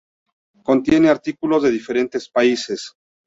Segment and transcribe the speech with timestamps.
[0.63, 2.93] Contiene artículos de diferentes países.